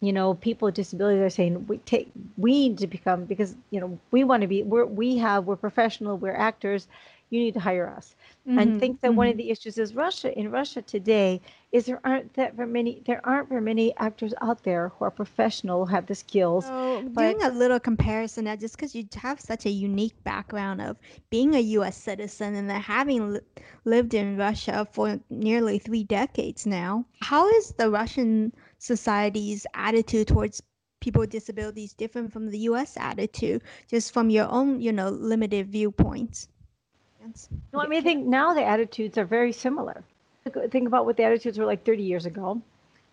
[0.01, 3.79] you know people with disabilities are saying we take we need to become because you
[3.79, 6.87] know we want to be we're we have we're professional we're actors
[7.29, 8.15] you need to hire us
[8.47, 8.59] mm-hmm.
[8.59, 9.17] and think that mm-hmm.
[9.17, 9.39] one of mm-hmm.
[9.39, 13.49] the issues is russia in russia today is there aren't that very many there aren't
[13.49, 17.79] very many actors out there who are professional have the skills so doing a little
[17.79, 20.97] comparison that just because you have such a unique background of
[21.29, 23.39] being a us citizen and then having li-
[23.85, 28.53] lived in russia for nearly three decades now how is the russian
[28.83, 30.61] society's attitude towards
[30.99, 35.67] people with disabilities different from the US attitude, just from your own, you know, limited
[35.67, 36.49] viewpoints?
[37.71, 40.03] No, I mean, I think now the attitudes are very similar.
[40.69, 42.61] Think about what the attitudes were like 30 years ago.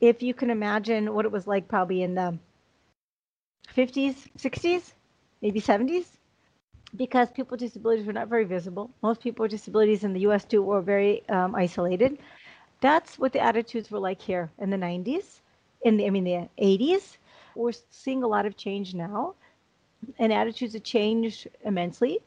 [0.00, 2.36] If you can imagine what it was like probably in the
[3.76, 4.92] 50s, 60s,
[5.40, 6.06] maybe 70s,
[6.96, 8.90] because people with disabilities were not very visible.
[9.02, 12.18] Most people with disabilities in the US too were very um, isolated.
[12.80, 15.40] That's what the attitudes were like here in the 90s
[15.82, 17.18] in the I mean the 80s.
[17.54, 19.34] We're seeing a lot of change now,
[20.18, 22.20] and attitudes have changed immensely.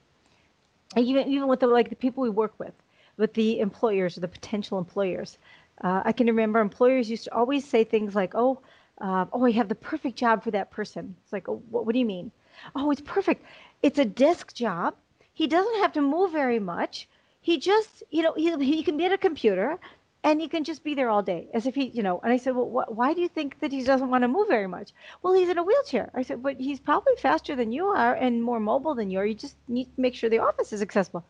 [0.97, 2.73] Even even with the like the people we work with,
[3.17, 5.37] with the employers or the potential employers.
[5.81, 8.59] Uh, I can remember employers used to always say things like, "Oh,
[8.99, 11.93] uh, oh, I have the perfect job for that person." It's like, oh, what, what
[11.93, 12.31] do you mean?
[12.75, 13.43] Oh, it's perfect.
[13.81, 14.95] It's a desk job.
[15.33, 17.07] He doesn't have to move very much.
[17.41, 19.79] He just, you know, he, he can be at a computer
[20.23, 22.37] and he can just be there all day as if he you know and i
[22.37, 24.91] said well wh- why do you think that he doesn't want to move very much?
[25.21, 26.11] Well he's in a wheelchair.
[26.13, 29.25] I said but he's probably faster than you are and more mobile than you are.
[29.25, 31.25] You just need to make sure the office is accessible.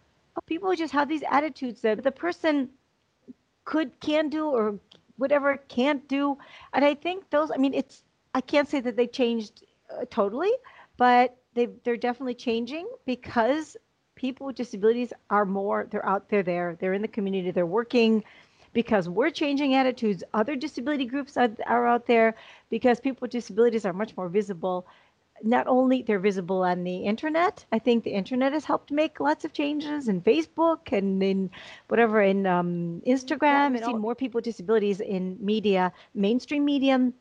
[0.46, 2.70] People just have these attitudes that the person
[3.66, 4.80] could can do or
[5.18, 6.38] whatever can't do.
[6.74, 8.04] And i think those i mean it's
[8.34, 10.52] i can't say that they changed uh, totally
[10.98, 13.78] but they they're definitely changing because
[14.16, 16.78] people with disabilities are more they're out there there.
[16.80, 17.52] They're in the community.
[17.52, 18.24] They're working
[18.74, 20.24] because we're changing attitudes.
[20.34, 22.36] Other disability groups are, are out there
[22.70, 24.86] because people with disabilities are much more visible
[25.44, 27.66] not only they're visible on the internet.
[27.72, 31.50] I think the internet has helped make lots of changes in Facebook and in
[31.90, 33.76] whatever in um, Instagram.
[33.76, 37.12] I've seen more people with disabilities in media, mainstream media,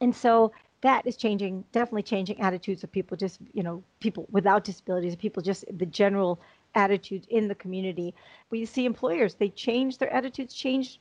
[0.00, 3.16] and so that is changing, definitely changing attitudes of people.
[3.16, 6.40] Just you know, people without disabilities, people just the general
[6.74, 8.14] attitudes in the community.
[8.50, 10.98] We see employers they change their attitudes, change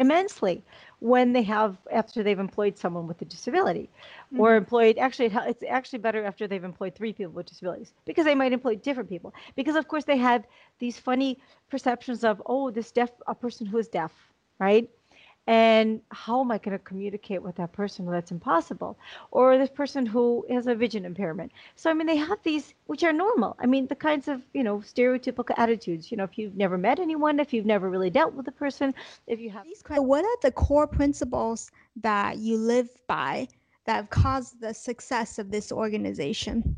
[0.00, 0.64] immensely
[1.00, 3.90] when they have after they've employed someone with a disability
[4.32, 4.40] mm-hmm.
[4.40, 8.34] or employed actually it's actually better after they've employed three people with disabilities because they
[8.34, 10.44] might employ different people because of course they have
[10.78, 14.12] these funny perceptions of oh this deaf a person who is deaf
[14.58, 14.88] right
[15.50, 18.04] and how am I going to communicate with that person?
[18.04, 18.96] Well, that's impossible.
[19.32, 21.50] Or this person who has a vision impairment.
[21.74, 23.56] So, I mean, they have these, which are normal.
[23.58, 26.12] I mean, the kinds of, you know, stereotypical attitudes.
[26.12, 28.94] You know, if you've never met anyone, if you've never really dealt with a person,
[29.26, 33.48] if you have these, what are the core principles that you live by
[33.86, 36.76] that have caused the success of this organization?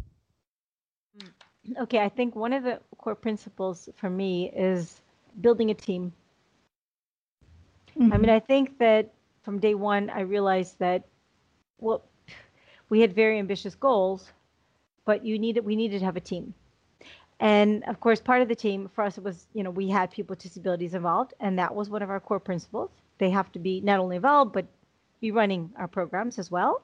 [1.18, 1.82] Mm.
[1.82, 5.02] Okay, I think one of the core principles for me is
[5.42, 6.10] building a team
[7.98, 8.12] Mm-hmm.
[8.12, 8.36] I mean, mm-hmm.
[8.36, 11.04] I think that from day one, I realized that,
[11.78, 12.04] well,
[12.88, 14.30] we had very ambitious goals,
[15.04, 16.54] but you needed we needed to have a team.
[17.40, 20.34] And of course, part of the team for us was, you know, we had people
[20.34, 22.90] with disabilities involved, and that was one of our core principles.
[23.18, 24.66] They have to be not only involved, but
[25.20, 26.82] be running our programs as well.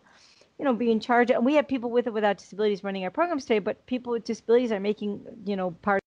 [0.58, 1.30] You know, be in charge.
[1.30, 4.24] And we have people with or without disabilities running our programs today, but people with
[4.24, 6.02] disabilities are making, you know, part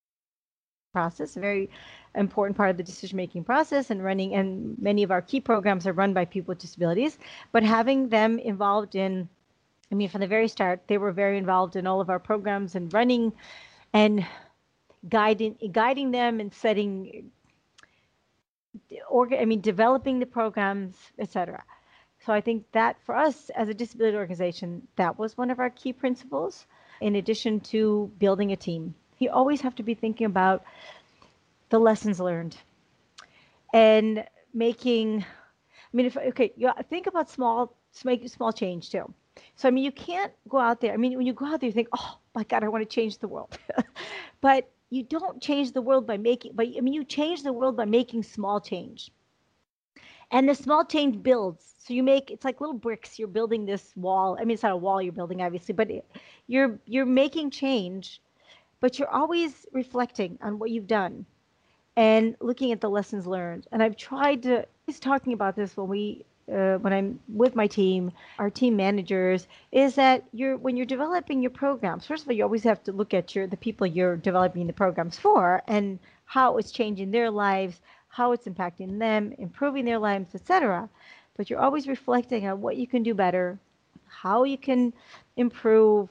[0.92, 1.70] process, very
[2.16, 5.88] important part of the decision making process and running and many of our key programs
[5.88, 7.18] are run by people with disabilities
[7.54, 9.30] but having them involved in
[9.92, 12.76] i mean from the very start they were very involved in all of our programs
[12.76, 13.32] and running
[13.94, 14.26] and
[15.08, 17.32] guiding guiding them and setting
[19.10, 21.64] or i mean developing the programs etc
[22.26, 25.70] so i think that for us as a disability organization that was one of our
[25.70, 26.68] key principles
[27.00, 30.64] in addition to building a team you always have to be thinking about
[31.70, 32.58] the lessons learned
[33.74, 39.14] and making i mean if okay you think about small make small change too.
[39.56, 41.68] So i mean you can't go out there i mean when you go out there
[41.68, 43.58] you think oh my god i want to change the world.
[44.42, 47.78] But you don't change the world by making but i mean you change the world
[47.78, 49.12] by making small change.
[50.32, 51.76] And the small change builds.
[51.80, 54.38] So you make it's like little bricks you're building this wall.
[54.40, 56.06] I mean it's not a wall you're building obviously but it,
[56.48, 58.22] you're you're making change
[58.82, 61.26] but you're always reflecting on what you've done
[61.96, 63.68] and looking at the lessons learned.
[63.72, 67.68] And I've tried to, he's talking about this when we, uh, when I'm with my
[67.68, 72.06] team, our team managers, is that you're when you're developing your programs.
[72.06, 74.74] First of all, you always have to look at your the people you're developing the
[74.74, 80.34] programs for and how it's changing their lives, how it's impacting them, improving their lives,
[80.36, 80.90] etc.
[81.38, 83.60] But you're always reflecting on what you can do better,
[84.08, 84.94] how you can
[85.38, 86.10] improve,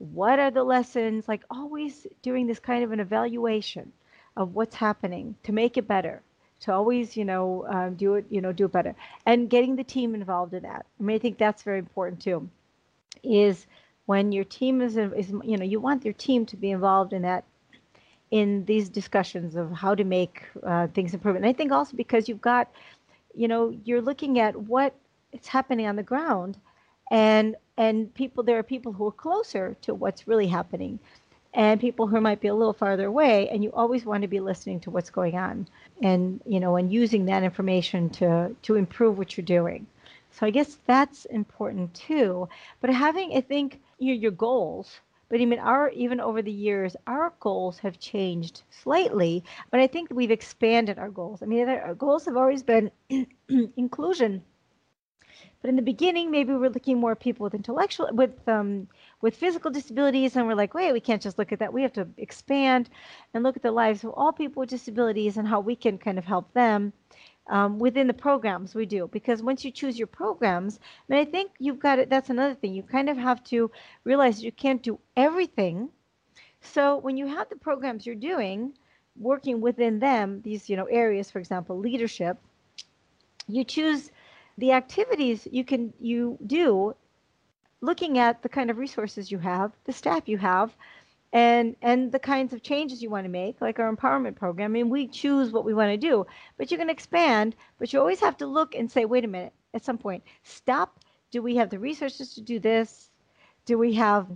[0.00, 3.92] what are the lessons like always doing this kind of an evaluation
[4.34, 6.22] of what's happening to make it better
[6.60, 8.94] to always you know um, do it you know do it better.
[9.26, 10.86] And getting the team involved in that.
[10.98, 12.48] I mean i think that's very important too
[13.22, 13.66] is
[14.06, 17.22] when your team is, is you know you want your team to be involved in
[17.22, 17.44] that
[18.30, 21.36] in these discussions of how to make uh, things improve.
[21.36, 22.70] And i think also because you've got
[23.34, 24.94] you know you're looking at what
[25.32, 26.56] is happening on the ground
[27.10, 30.98] and and people there are people who are closer to what's really happening
[31.52, 34.40] and people who might be a little farther away and you always want to be
[34.40, 35.66] listening to what's going on
[36.02, 39.86] and you know and using that information to to improve what you're doing
[40.30, 42.48] so i guess that's important too
[42.80, 47.32] but having i think your your goals but mean, our even over the years, our
[47.38, 49.44] goals have changed slightly.
[49.70, 51.40] But I think we've expanded our goals.
[51.40, 52.90] I mean, our goals have always been
[53.48, 54.42] inclusion,
[55.60, 58.88] but in the beginning, maybe we're looking more at people with intellectual, with um,
[59.20, 61.72] with physical disabilities, and we're like, wait, we can't just look at that.
[61.72, 62.88] We have to expand
[63.34, 66.18] and look at the lives of all people with disabilities and how we can kind
[66.18, 66.94] of help them
[67.48, 69.08] um, within the programs we do.
[69.08, 72.08] Because once you choose your programs, and I think you've got it.
[72.08, 72.74] That's another thing.
[72.74, 73.70] You kind of have to
[74.04, 75.90] realize you can't do everything.
[76.62, 78.72] So when you have the programs you're doing,
[79.18, 82.38] working within them, these you know areas, for example, leadership,
[83.46, 84.10] you choose
[84.60, 86.94] the activities you can you do
[87.80, 90.74] looking at the kind of resources you have the staff you have
[91.32, 94.70] and and the kinds of changes you want to make like our empowerment program.
[94.70, 96.26] I mean we choose what we want to do
[96.58, 99.54] but you can expand but you always have to look and say wait a minute
[99.72, 101.00] at some point stop.
[101.30, 103.10] Do we have the resources to do this?
[103.64, 104.26] Do we have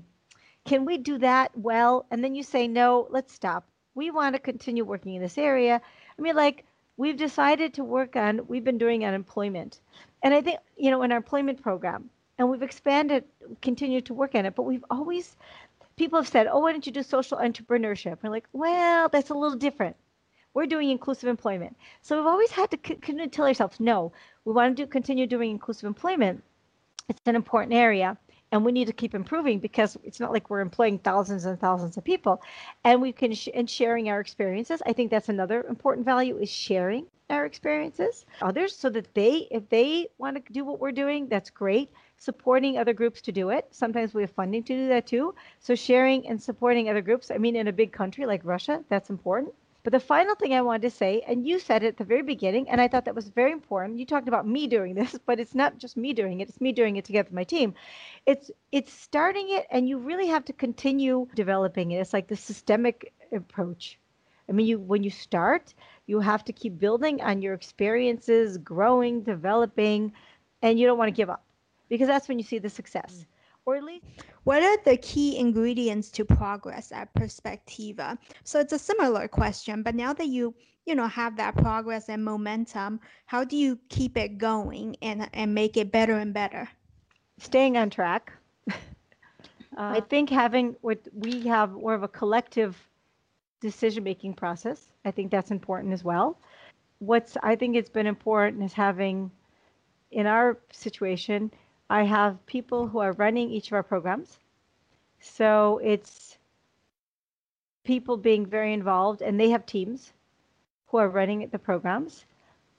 [0.65, 2.07] can we do that well?
[2.11, 3.67] And then you say no let's stop.
[3.95, 5.83] We want to continue working in this area.
[6.19, 6.65] I mean like
[6.97, 9.81] we've decided to work on, we've been doing unemployment.
[10.25, 13.25] And I think, you know, in our employment program, and we've expanded,
[13.61, 15.37] continued to work on it, but we've always,
[15.97, 18.19] people have said, oh, why don't you do social entrepreneurship?
[18.23, 19.95] We're like, well, that's a little different.
[20.55, 21.77] We're doing inclusive employment.
[22.01, 24.13] So we've always had to continue tell ourselves, no,
[24.47, 26.43] we want to do, continue doing inclusive employment.
[27.09, 28.17] It's an important area
[28.55, 31.97] and we need to keep improving because it's not like we're employing thousands and thousands
[31.97, 32.41] of people
[32.85, 36.49] and we can sh- and sharing our experiences i think that's another important value is
[36.49, 41.27] sharing our experiences others so that they if they want to do what we're doing
[41.29, 45.07] that's great supporting other groups to do it sometimes we have funding to do that
[45.07, 48.85] too so sharing and supporting other groups i mean in a big country like russia
[48.89, 49.55] that's important
[49.85, 52.23] but the final thing I wanted to say, and you said it at the very
[52.23, 53.99] beginning, and I thought that was very important.
[53.99, 56.73] You talked about me doing this, but it's not just me doing it, it's me
[56.73, 57.75] doing it together with my team.
[58.25, 61.99] It's it's starting it and you really have to continue developing it.
[61.99, 63.99] It's like the systemic approach.
[64.49, 65.75] I mean, you when you start,
[66.07, 70.13] you have to keep building on your experiences, growing, developing,
[70.63, 71.45] and you don't want to give up
[71.89, 73.27] because that's when you see the success.
[73.67, 74.05] Or at least
[74.45, 78.19] what are the key ingredients to progress at Perspektiva?
[78.43, 82.23] So it's a similar question but now that you you know have that progress and
[82.23, 86.69] momentum how do you keep it going and and make it better and better?
[87.39, 88.33] Staying on track.
[89.77, 92.77] Uh, i think having what we have more of a collective
[93.71, 96.39] decision making process i think that's important as well
[96.99, 99.31] what's i think it's been important is having
[100.11, 101.51] in our situation
[101.91, 104.39] I have people who are running each of our programs.
[105.21, 106.39] So it's
[107.85, 110.13] people being very involved, and they have teams
[110.87, 112.25] who are running the programs.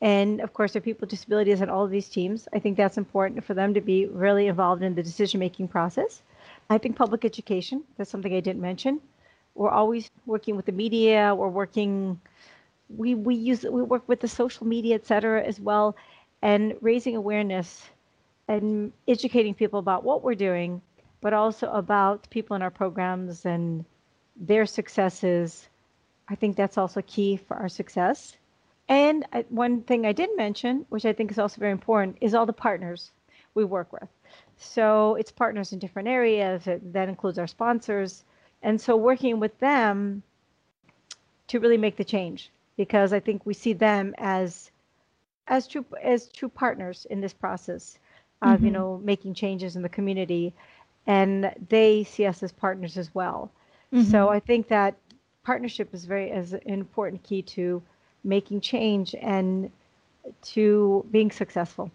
[0.01, 2.47] And of course, there are people with disabilities on all of these teams.
[2.53, 6.21] I think that's important for them to be really involved in the decision making process.
[6.69, 8.99] I think public education, that's something I didn't mention.
[9.55, 12.19] We're always working with the media, we're working
[12.89, 15.95] we we use we work with the social media, et cetera, as well,
[16.41, 17.89] and raising awareness
[18.47, 20.81] and educating people about what we're doing,
[21.21, 23.85] but also about people in our programs and
[24.35, 25.67] their successes.
[26.27, 28.37] I think that's also key for our success.
[28.87, 32.35] And I, one thing I did mention, which I think is also very important, is
[32.35, 33.11] all the partners
[33.55, 34.09] we work with.
[34.57, 36.63] So it's partners in different areas.
[36.65, 38.25] That includes our sponsors.
[38.65, 40.23] And so working with them
[41.49, 44.71] to really make the change because I think we see them as
[45.47, 47.99] as true as true partners in this process
[48.41, 48.65] of mm-hmm.
[48.65, 50.51] you know making changes in the community
[51.05, 53.51] and they see us as partners as well
[53.93, 54.09] mm-hmm.
[54.09, 54.95] so i think that
[55.43, 57.81] partnership is very as an important key to
[58.23, 59.71] making change and
[60.41, 61.91] to being successful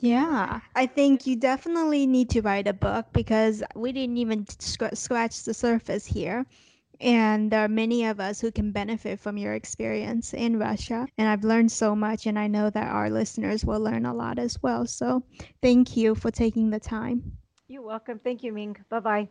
[0.00, 4.94] yeah, I think you definitely need to write a book because we didn't even sc-
[4.94, 6.46] scratch the surface here.
[7.00, 11.06] And there are many of us who can benefit from your experience in Russia.
[11.16, 14.38] And I've learned so much, and I know that our listeners will learn a lot
[14.38, 14.86] as well.
[14.86, 15.22] So
[15.62, 17.38] thank you for taking the time.
[17.68, 18.20] You're welcome.
[18.22, 18.76] Thank you, Ming.
[18.90, 19.28] Bye bye.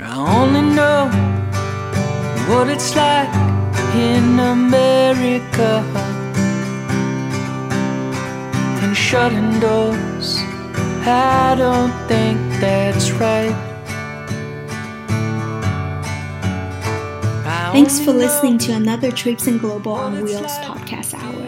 [0.00, 1.08] I only know
[2.48, 3.51] what it's like
[3.94, 5.84] in America
[8.82, 10.38] and shutting doors.
[11.04, 13.68] I don't think that's right.
[17.72, 21.42] Thanks for listening to another Traipsing Global on Wheels podcast hour.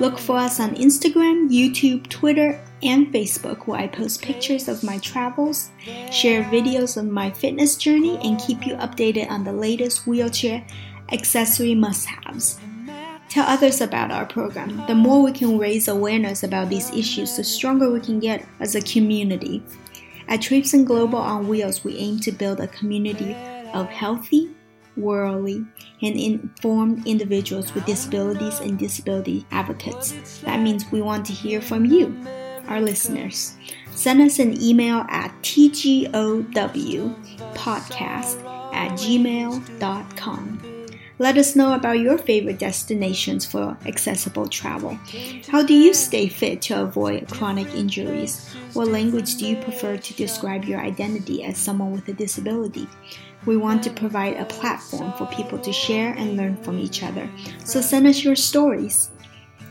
[0.00, 4.98] Look for us on Instagram, YouTube, Twitter, and Facebook where I post pictures of my
[4.98, 5.70] travels,
[6.10, 10.66] share videos of my fitness journey, and keep you updated on the latest wheelchair
[11.12, 12.60] accessory must haves.
[13.28, 14.84] Tell others about our program.
[14.86, 18.76] The more we can raise awareness about these issues, the stronger we can get as
[18.76, 19.62] a community.
[20.28, 23.34] At Traipsing Global on Wheels, we aim to build a community
[23.74, 24.54] of healthy,
[24.96, 25.66] worldly,
[26.00, 30.38] and informed individuals with disabilities and disability advocates.
[30.42, 32.16] That means we want to hear from you,
[32.68, 33.56] our listeners.
[33.90, 36.14] Send us an email at tgowpodcast
[38.74, 40.73] at gmail.com.
[41.20, 44.98] Let us know about your favorite destinations for accessible travel.
[45.48, 48.52] How do you stay fit to avoid chronic injuries?
[48.72, 52.88] What language do you prefer to describe your identity as someone with a disability?
[53.46, 57.30] We want to provide a platform for people to share and learn from each other.
[57.64, 59.10] So send us your stories.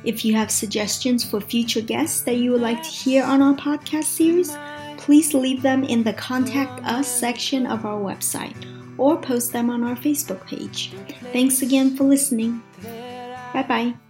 [0.06, 3.54] If you have suggestions for future guests that you would like to hear on our
[3.54, 4.56] podcast series,
[4.96, 9.84] please leave them in the Contact Us section of our website or post them on
[9.84, 10.94] our Facebook page.
[11.32, 12.62] Thanks again for listening.
[13.54, 14.03] Bye bye.